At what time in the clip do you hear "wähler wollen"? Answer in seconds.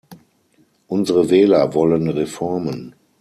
1.29-2.09